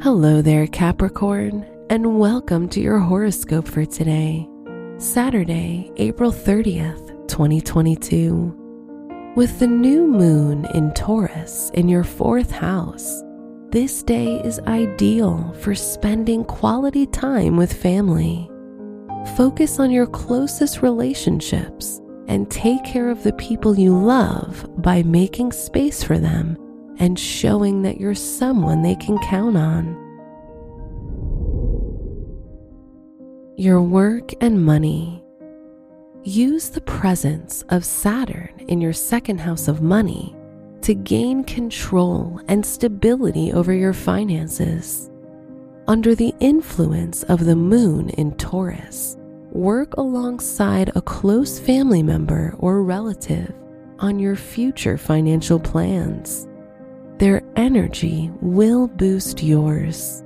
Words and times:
Hello 0.00 0.40
there, 0.40 0.68
Capricorn, 0.68 1.66
and 1.90 2.20
welcome 2.20 2.68
to 2.68 2.80
your 2.80 3.00
horoscope 3.00 3.66
for 3.66 3.84
today, 3.84 4.48
Saturday, 4.96 5.90
April 5.96 6.30
30th, 6.30 7.26
2022. 7.26 9.32
With 9.34 9.58
the 9.58 9.66
new 9.66 10.06
moon 10.06 10.66
in 10.66 10.94
Taurus 10.94 11.72
in 11.74 11.88
your 11.88 12.04
fourth 12.04 12.52
house, 12.52 13.24
this 13.70 14.04
day 14.04 14.40
is 14.44 14.60
ideal 14.68 15.52
for 15.62 15.74
spending 15.74 16.44
quality 16.44 17.04
time 17.04 17.56
with 17.56 17.72
family. 17.72 18.48
Focus 19.36 19.80
on 19.80 19.90
your 19.90 20.06
closest 20.06 20.80
relationships 20.80 22.00
and 22.28 22.48
take 22.52 22.84
care 22.84 23.10
of 23.10 23.24
the 23.24 23.32
people 23.32 23.76
you 23.76 23.98
love 23.98 24.64
by 24.80 25.02
making 25.02 25.50
space 25.50 26.04
for 26.04 26.20
them 26.20 26.56
and 26.98 27.18
showing 27.18 27.82
that 27.82 28.00
you're 28.00 28.14
someone 28.14 28.82
they 28.82 28.96
can 28.96 29.18
count 29.18 29.56
on. 29.56 29.96
Your 33.56 33.80
work 33.82 34.32
and 34.40 34.64
money. 34.64 35.22
Use 36.24 36.70
the 36.70 36.80
presence 36.80 37.64
of 37.70 37.84
Saturn 37.84 38.50
in 38.68 38.80
your 38.80 38.92
second 38.92 39.38
house 39.38 39.68
of 39.68 39.80
money 39.80 40.36
to 40.82 40.94
gain 40.94 41.44
control 41.44 42.40
and 42.48 42.64
stability 42.64 43.52
over 43.52 43.72
your 43.72 43.92
finances. 43.92 45.10
Under 45.86 46.14
the 46.14 46.34
influence 46.40 47.22
of 47.24 47.44
the 47.44 47.56
moon 47.56 48.10
in 48.10 48.36
Taurus, 48.36 49.16
work 49.50 49.94
alongside 49.96 50.90
a 50.94 51.02
close 51.02 51.58
family 51.58 52.02
member 52.02 52.54
or 52.58 52.82
relative 52.82 53.52
on 53.98 54.18
your 54.18 54.36
future 54.36 54.98
financial 54.98 55.58
plans. 55.58 56.47
Their 57.18 57.42
energy 57.56 58.30
will 58.40 58.86
boost 58.86 59.42
yours. 59.42 60.22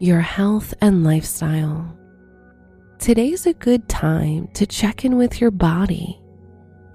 Your 0.00 0.20
health 0.20 0.74
and 0.80 1.04
lifestyle. 1.04 1.96
Today's 2.98 3.46
a 3.46 3.52
good 3.52 3.88
time 3.88 4.48
to 4.54 4.66
check 4.66 5.04
in 5.04 5.16
with 5.16 5.40
your 5.40 5.52
body. 5.52 6.20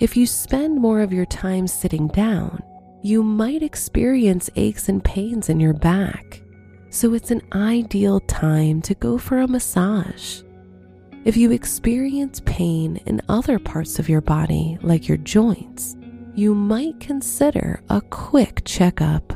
If 0.02 0.18
you 0.18 0.28
spend 0.28 0.82
more 0.82 1.00
of 1.00 1.14
your 1.14 1.26
time 1.28 1.66
sitting 1.66 2.10
down, 2.10 2.62
you 3.02 3.24
might 3.24 3.64
experience 3.64 4.50
aches 4.58 4.90
and 4.90 5.02
pains 5.02 5.48
in 5.48 5.62
your 5.62 5.74
back, 5.74 6.42
so 6.90 7.14
it's 7.14 7.32
an 7.32 7.42
ideal 7.54 8.20
time 8.20 8.82
to 8.82 8.94
go 8.96 9.18
for 9.18 9.38
a 9.38 9.48
massage. 9.48 10.42
If 11.24 11.38
you 11.38 11.52
experience 11.52 12.42
pain 12.46 12.98
in 13.06 13.22
other 13.30 13.60
parts 13.60 13.98
of 13.98 14.10
your 14.10 14.20
body, 14.20 14.78
like 14.82 15.08
your 15.08 15.20
joints, 15.20 15.96
you 16.36 16.56
might 16.56 17.00
consider 17.00 17.84
a 17.90 18.02
quick 18.02 18.64
checkup. 18.66 19.34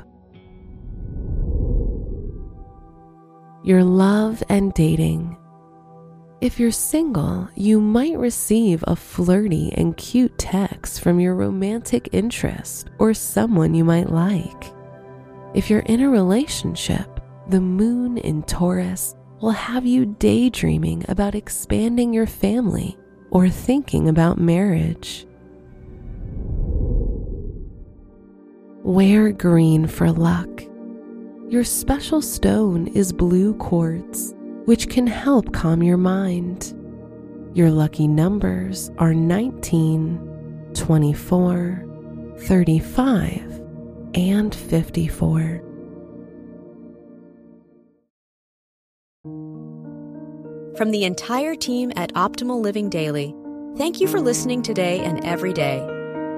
Your 3.64 3.84
love 3.84 4.42
and 4.50 4.74
dating. 4.74 5.38
If 6.42 6.60
you're 6.60 6.72
single, 6.72 7.50
you 7.56 7.80
might 7.80 8.18
receive 8.18 8.84
a 8.88 8.96
flirty 8.96 9.72
and 9.74 9.96
cute 9.98 10.38
text 10.38 11.02
from 11.02 11.20
your 11.20 11.36
romantic 11.36 12.10
interest 12.14 12.90
or 12.98 13.14
someone 13.14 13.76
you 13.76 13.84
might 13.84 14.10
like. 14.10 14.72
If 15.54 15.70
you're 15.70 15.82
in 15.82 16.02
a 16.02 16.10
relationship, 16.10 17.20
the 17.50 17.62
moon 17.62 18.18
in 18.18 18.44
Taurus 18.44 19.16
will 19.42 19.52
have 19.52 19.86
you 19.86 20.06
daydreaming 20.06 21.06
about 21.10 21.36
expanding 21.36 22.14
your 22.14 22.28
family 22.28 22.98
or 23.30 23.50
thinking 23.50 24.10
about 24.10 24.40
marriage. 24.40 25.28
Wear 28.88 29.34
green 29.34 29.86
for 29.86 30.10
luck. 30.14 30.64
Your 31.50 31.66
special 31.66 32.22
stone 32.22 32.88
is 32.88 33.12
blue 33.12 33.54
quartz, 33.56 34.34
which 34.64 34.88
can 34.88 35.06
help 35.06 35.52
calm 35.52 35.84
your 35.84 35.98
mind. 35.98 36.74
Your 37.54 37.70
lucky 37.70 38.08
numbers 38.08 38.90
are 38.98 39.14
19, 39.14 40.72
24, 40.74 42.36
35, 42.38 43.62
and 44.14 44.56
54. 44.56 45.62
From 50.78 50.92
the 50.92 51.04
entire 51.04 51.56
team 51.56 51.92
at 51.98 52.14
Optimal 52.14 52.62
Living 52.62 52.90
Daily, 52.90 53.36
thank 53.76 54.00
you 54.00 54.08
for 54.08 54.22
listening 54.22 54.62
today 54.62 55.00
and 55.02 55.26
every 55.26 55.52
day 55.52 55.97